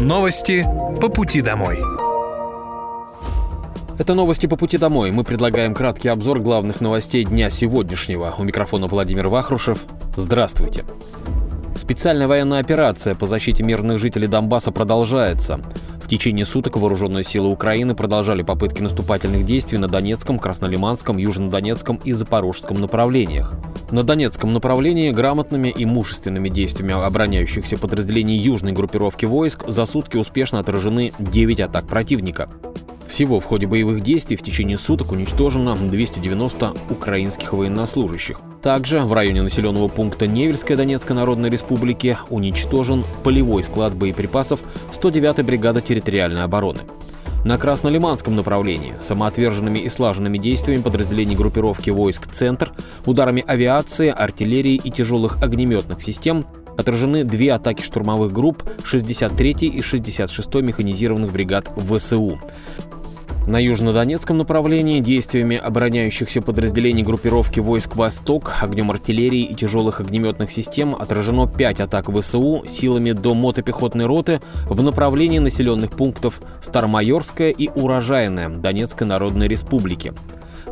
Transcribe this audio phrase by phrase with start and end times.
[0.00, 0.64] Новости
[1.00, 1.80] по пути домой.
[3.98, 5.10] Это новости по пути домой.
[5.10, 8.32] Мы предлагаем краткий обзор главных новостей дня сегодняшнего.
[8.38, 9.86] У микрофона Владимир Вахрушев.
[10.14, 10.84] Здравствуйте.
[11.74, 15.60] Специальная военная операция по защите мирных жителей Донбасса продолжается.
[16.08, 22.12] В течение суток вооруженные силы Украины продолжали попытки наступательных действий на Донецком, Краснолиманском, Южнодонецком и
[22.12, 23.52] Запорожском направлениях.
[23.90, 30.60] На Донецком направлении грамотными и мужественными действиями обороняющихся подразделений южной группировки войск за сутки успешно
[30.60, 32.48] отражены 9 атак противника.
[33.08, 38.40] Всего в ходе боевых действий в течение суток уничтожено 290 украинских военнослужащих.
[38.62, 44.60] Также в районе населенного пункта Невельской Донецкой Народной Республики уничтожен полевой склад боеприпасов
[44.92, 46.80] 109-й бригады территориальной обороны.
[47.44, 52.72] На Краснолиманском направлении самоотверженными и слаженными действиями подразделений группировки войск «Центр»,
[53.06, 56.44] ударами авиации, артиллерии и тяжелых огнеметных систем
[56.76, 62.40] отражены две атаки штурмовых групп 63-й и 66-й механизированных бригад ВСУ.
[63.48, 70.94] На южнодонецком направлении действиями обороняющихся подразделений группировки войск «Восток», огнем артиллерии и тяжелых огнеметных систем
[70.94, 78.50] отражено 5 атак ВСУ силами до мотопехотной роты в направлении населенных пунктов Старомайорская и Урожайная
[78.50, 80.12] Донецкой Народной Республики.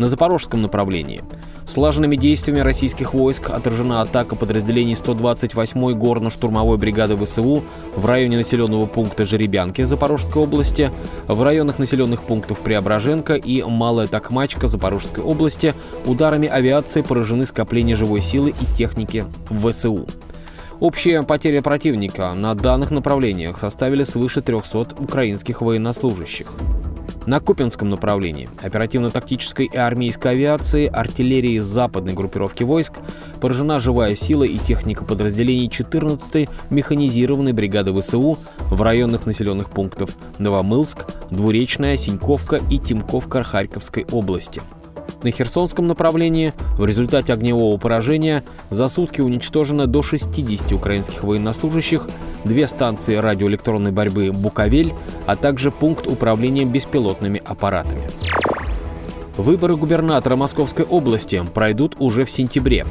[0.00, 1.22] На запорожском направлении
[1.66, 7.64] Слаженными действиями российских войск отражена атака подразделений 128-й горно-штурмовой бригады ВСУ
[7.96, 10.92] в районе населенного пункта Жеребянки Запорожской области,
[11.26, 18.20] в районах населенных пунктов Преображенка и Малая Токмачка Запорожской области ударами авиации поражены скопления живой
[18.20, 20.06] силы и техники ВСУ.
[20.80, 26.52] Общая потеря противника на данных направлениях составили свыше 300 украинских военнослужащих.
[27.26, 28.48] На Купинском направлении.
[28.62, 32.94] Оперативно-тактической армейской авиации, артиллерии западной группировки войск
[33.40, 41.06] поражена живая сила и техника подразделений 14-й механизированной бригады ВСУ в районных населенных пунктов Новомылск,
[41.30, 44.60] Двуречная, Синьковка и Тимковка Харьковской области–
[45.22, 52.08] на Херсонском направлении в результате огневого поражения за сутки уничтожено до 60 украинских военнослужащих,
[52.44, 54.92] две станции радиоэлектронной борьбы «Буковель»,
[55.26, 58.08] а также пункт управления беспилотными аппаратами.
[59.36, 62.86] Выборы губернатора Московской области пройдут уже в сентябре.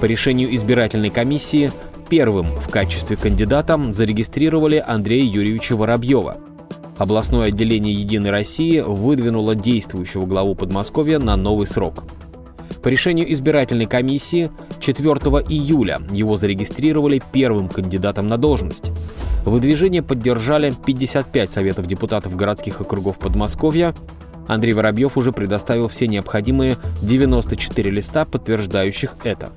[0.00, 1.70] По решению избирательной комиссии
[2.08, 6.38] первым в качестве кандидата зарегистрировали Андрея Юрьевича Воробьева–
[6.96, 12.04] Областное отделение «Единой России» выдвинуло действующего главу Подмосковья на новый срок.
[12.82, 15.08] По решению избирательной комиссии 4
[15.48, 18.92] июля его зарегистрировали первым кандидатом на должность.
[19.44, 23.92] Выдвижение поддержали 55 советов депутатов городских округов Подмосковья.
[24.46, 29.50] Андрей Воробьев уже предоставил все необходимые 94 листа, подтверждающих это.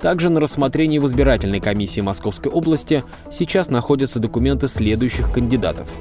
[0.00, 5.88] Также на рассмотрении в избирательной комиссии Московской области сейчас находятся документы следующих кандидатов–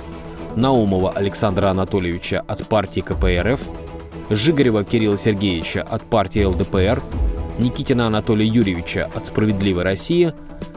[0.56, 3.62] Наумова Александра Анатольевича от партии КПРФ,
[4.30, 7.02] Жигарева Кирилла Сергеевича от партии ЛДПР,
[7.60, 10.34] Никитина Анатолия Юрьевича от «Справедливой России»,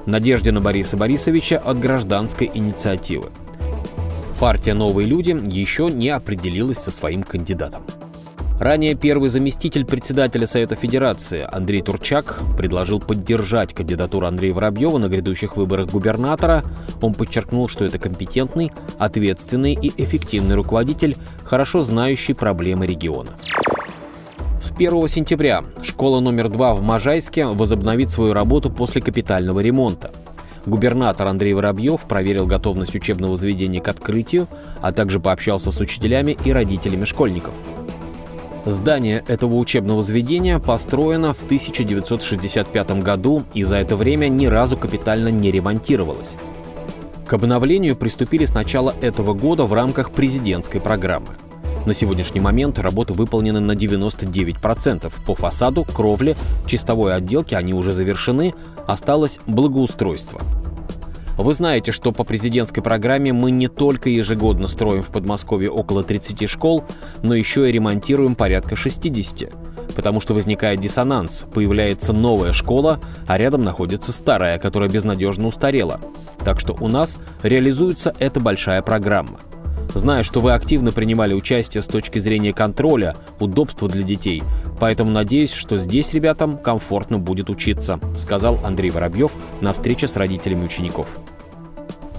[0.07, 3.31] Надеждина Бориса Борисовича от «Гражданской инициативы».
[4.41, 7.83] Партия «Новые люди» еще не определилась со своим кандидатом.
[8.59, 15.57] Ранее первый заместитель председателя Совета Федерации Андрей Турчак предложил поддержать кандидатуру Андрея Воробьева на грядущих
[15.57, 16.65] выборах губернатора.
[17.01, 23.31] Он подчеркнул, что это компетентный, ответственный и эффективный руководитель, хорошо знающий проблемы региона.
[24.61, 30.11] С 1 сентября школа номер 2 в Можайске возобновит свою работу после капитального ремонта.
[30.67, 34.49] Губернатор Андрей Воробьев проверил готовность учебного заведения к открытию,
[34.81, 37.55] а также пообщался с учителями и родителями школьников.
[38.65, 45.29] Здание этого учебного заведения построено в 1965 году и за это время ни разу капитально
[45.29, 46.37] не ремонтировалось.
[47.27, 51.29] К обновлению приступили с начала этого года в рамках президентской программы.
[51.87, 55.13] На сегодняшний момент работы выполнены на 99%.
[55.27, 56.37] По фасаду, кровле,
[56.67, 58.55] чистовой отделке они уже завершены,
[58.87, 60.41] осталось благоустройство–
[61.45, 66.49] вы знаете, что по президентской программе мы не только ежегодно строим в Подмосковье около 30
[66.49, 66.85] школ,
[67.23, 69.53] но еще и ремонтируем порядка 60
[69.95, 71.45] потому что возникает диссонанс.
[71.53, 76.01] Появляется новая школа, а рядом находится старая, которая безнадежно устарела.
[76.45, 79.41] Так что у нас реализуется эта большая программа.
[79.95, 84.43] Знаю, что вы активно принимали участие с точки зрения контроля, удобства для детей,
[84.79, 90.65] поэтому надеюсь, что здесь ребятам комфортно будет учиться, сказал Андрей Воробьев на встрече с родителями
[90.65, 91.19] учеников.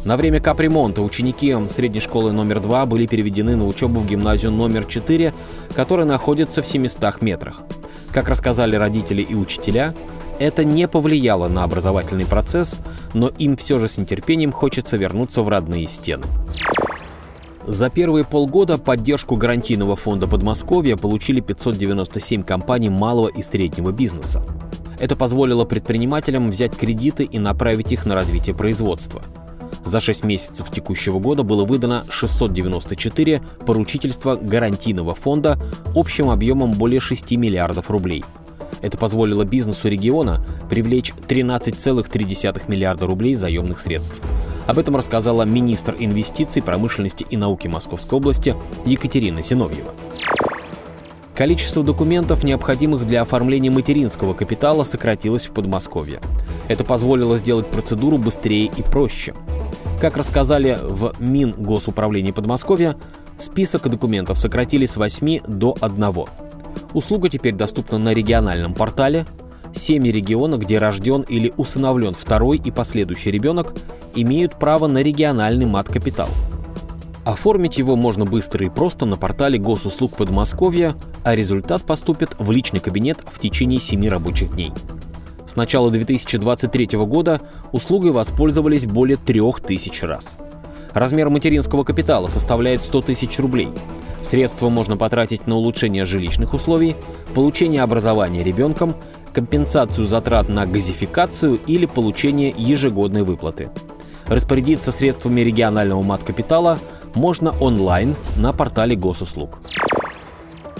[0.06, 4.86] На время капремонта ученики средней школы номер 2 были переведены на учебу в гимназию номер
[4.86, 5.34] 4,
[5.76, 7.62] которая находится в 700 метрах.
[8.12, 9.94] Как рассказали родители и учителя,
[10.40, 12.78] Это не повлияло на образовательный процесс,
[13.14, 16.26] но им все же с нетерпением хочется вернуться в родные стены.
[17.66, 24.44] За первые полгода поддержку гарантийного фонда Подмосковья получили 597 компаний малого и среднего бизнеса.
[25.00, 29.22] Это позволило предпринимателям взять кредиты и направить их на развитие производства.
[29.86, 35.60] За 6 месяцев текущего года было выдано 694 поручительства гарантийного фонда
[35.96, 38.24] общим объемом более 6 миллиардов рублей.
[38.82, 44.20] Это позволило бизнесу региона привлечь 13,3 миллиарда рублей заемных средств.
[44.70, 48.56] Об этом рассказала министр инвестиций, промышленности и науки Московской области
[48.86, 49.96] Екатерина Зиновьева.
[51.34, 56.20] Количество документов, необходимых для оформления материнского капитала, сократилось в Подмосковье.
[56.68, 59.34] Это позволило сделать процедуру быстрее и проще.
[60.00, 62.96] Как рассказали в Мингосуправлении Подмосковья,
[63.40, 66.14] список документов сократили с 8 до 1.
[66.94, 69.26] Услуга теперь доступна на региональном портале.
[69.74, 73.74] Семь регионов, где рожден или усыновлен второй и последующий ребенок,
[74.22, 76.30] имеют право на региональный мат-капитал–
[77.30, 82.80] Оформить его можно быстро и просто на портале госуслуг Подмосковья, а результат поступит в личный
[82.80, 84.72] кабинет в течение 7 рабочих дней.
[85.46, 87.40] С начала 2023 года
[87.72, 90.38] услугой воспользовались более 3000 раз.
[90.94, 93.70] Размер материнского капитала составляет 100 тысяч рублей.
[94.24, 96.96] Средства можно потратить на улучшение жилищных условий,
[97.36, 98.96] получение образования ребенком,
[99.34, 103.70] компенсацию затрат на газификацию или получение ежегодной выплаты.
[104.30, 106.80] Распорядиться средствами регионального мат-капитала
[107.16, 109.60] можно онлайн на портале госуслуг.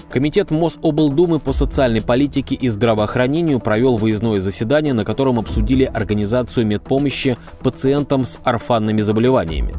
[0.08, 7.36] Комитет Мособлдумы по социальной политике и здравоохранению провел выездное заседание, на котором обсудили организацию медпомощи
[7.62, 9.74] пациентам с орфанными заболеваниями.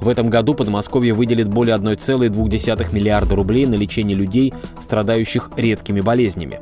[0.00, 6.60] В этом году Подмосковье выделит более 1,2 миллиарда рублей на лечение людей, страдающих редкими болезнями.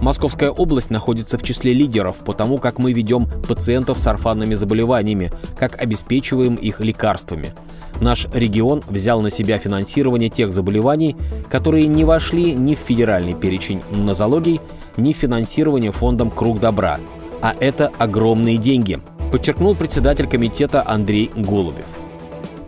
[0.00, 5.32] Московская область находится в числе лидеров по тому, как мы ведем пациентов с орфанными заболеваниями,
[5.58, 7.52] как обеспечиваем их лекарствами.
[8.00, 11.16] Наш регион взял на себя финансирование тех заболеваний,
[11.50, 14.60] которые не вошли ни в федеральный перечень нозологий,
[14.98, 17.00] ни в финансирование фондом «Круг добра».
[17.40, 18.98] А это огромные деньги,
[19.32, 22.05] подчеркнул председатель комитета Андрей Голубев.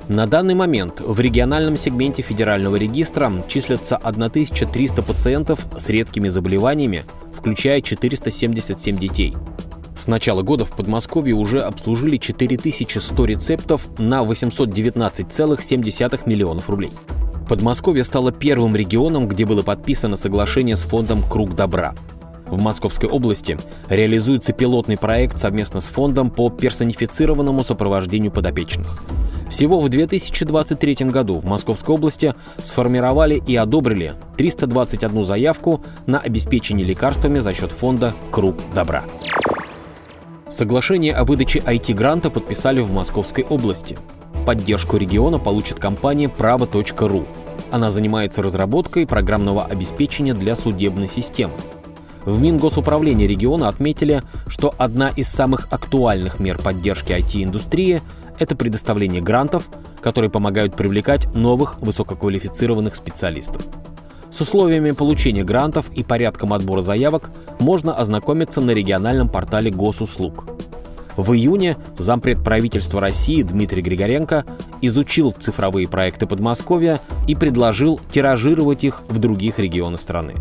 [0.09, 7.83] На данный момент в региональном сегменте федерального регистра числятся 1300 пациентов с редкими заболеваниями, включая
[7.83, 9.37] 477 детей.
[9.95, 16.93] С начала года в Подмосковье уже обслужили 4100 рецептов на 819,7 миллионов рублей.
[17.47, 21.95] Подмосковье стало первым регионом, где было подписано соглашение с фондом «Круг добра».
[22.47, 23.59] В Московской области
[23.91, 29.05] реализуется пилотный проект совместно с фондом по персонифицированному сопровождению подопечных.
[29.49, 37.39] Всего в 2023 году в Московской области сформировали и одобрили 321 заявку на обеспечение лекарствами
[37.39, 39.05] за счет фонда «Круг добра».
[40.51, 43.99] Соглашение о выдаче IT-гранта подписали в Московской области.
[44.47, 47.27] Поддержку региона получит компания «Право.ру».
[47.71, 51.55] Она занимается разработкой программного обеспечения для судебной системы.
[52.25, 58.03] В Мингосуправлении региона отметили, что одна из самых актуальных мер поддержки IT-индустрии–
[58.39, 59.69] это предоставление грантов,
[60.01, 63.67] которые помогают привлекать новых высококвалифицированных специалистов.
[64.31, 70.47] С условиями получения грантов и порядком отбора заявок можно ознакомиться на региональном портале госуслуг.
[71.17, 74.45] В июне зампред правительства России Дмитрий Григоренко
[74.83, 80.35] изучил цифровые проекты Подмосковья и предложил тиражировать их в других регионах страны.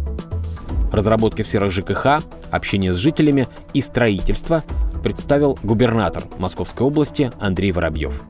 [0.91, 4.63] Разработки в сферах ЖКХ, общение с жителями и строительство
[5.07, 8.23] представил губернатор Московской области Андрей Воробьев.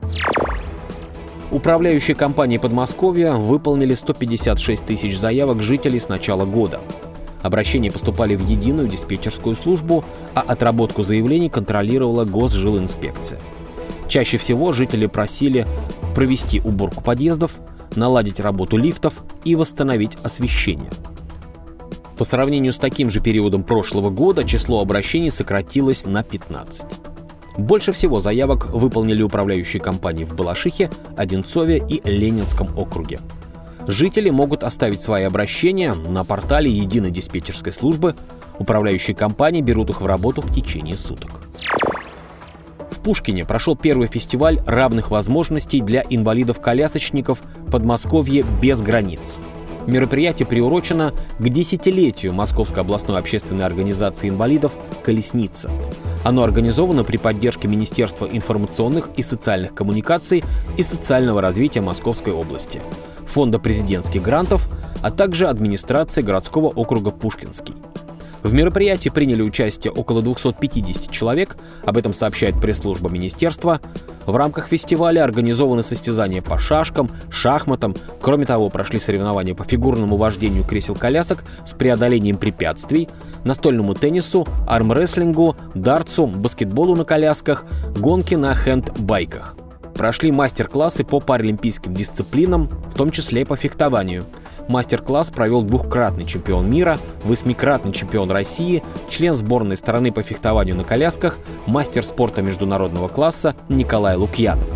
[1.50, 6.80] Управляющие компании Подмосковья выполнили 156 тысяч заявок жителей с начала года.
[7.42, 10.04] Обращения поступали в единую диспетчерскую службу,
[10.36, 13.40] а отработку заявлений контролировала Госжилинспекция.
[14.06, 15.66] Чаще всего жители просили
[16.14, 17.58] провести уборку подъездов,
[17.96, 20.92] наладить работу лифтов и восстановить освещение.
[22.18, 26.86] По сравнению с таким же периодом прошлого года число обращений сократилось на 15.
[27.56, 33.20] Больше всего заявок выполнили управляющие компании в Балашихе, Одинцове и Ленинском округе.
[33.86, 38.16] Жители могут оставить свои обращения на портале единой диспетчерской службы.
[38.58, 41.30] Управляющие компании берут их в работу в течение суток.
[42.90, 49.38] В Пушкине прошел первый фестиваль равных возможностей для инвалидов-колясочников «Подмосковье без границ».
[49.88, 55.70] Мероприятие приурочено к десятилетию Московской областной общественной организации инвалидов «Колесница».
[56.24, 60.44] Оно организовано при поддержке Министерства информационных и социальных коммуникаций
[60.76, 62.82] и социального развития Московской области,
[63.28, 64.68] Фонда президентских грантов,
[65.02, 67.74] а также администрации городского округа Пушкинский.
[68.42, 73.80] В мероприятии приняли участие около 250 человек, об этом сообщает пресс-служба министерства.
[74.26, 77.96] В рамках фестиваля организованы состязания по шашкам, шахматам.
[78.20, 83.08] Кроме того, прошли соревнования по фигурному вождению кресел-колясок с преодолением препятствий,
[83.44, 87.64] настольному теннису, армрестлингу, дартсу, баскетболу на колясках,
[87.96, 89.56] гонки на хенд-байках.
[89.94, 94.26] Прошли мастер-классы по паралимпийским дисциплинам, в том числе по фехтованию–
[94.68, 101.38] Мастер-класс провел двухкратный чемпион мира, восьмикратный чемпион России, член сборной страны по фехтованию на колясках,
[101.66, 104.68] мастер спорта международного класса Николай Лукьянов.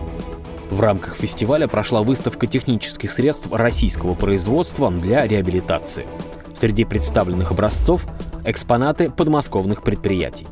[0.70, 6.06] В рамках фестиваля прошла выставка технических средств российского производства для реабилитации.
[6.54, 8.06] Среди представленных образцов–
[8.46, 10.46] экспонаты подмосковных предприятий.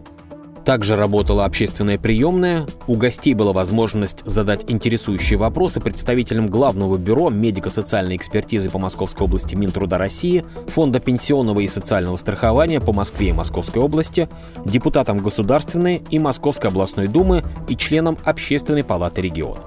[0.71, 8.15] Также работала общественная приемная, у гостей была возможность задать интересующие вопросы представителям Главного бюро медико-социальной
[8.15, 13.83] экспертизы по Московской области Минтруда России, Фонда пенсионного и социального страхования по Москве и Московской
[13.83, 14.29] области,
[14.65, 19.63] депутатам Государственной и Московской областной думы и членам Общественной палаты региона.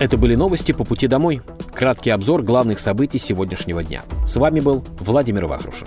[0.00, 1.40] Это были новости по пути домой.
[1.72, 4.02] Краткий обзор главных событий сегодняшнего дня.
[4.26, 5.86] С вами был Владимир Вахрушев.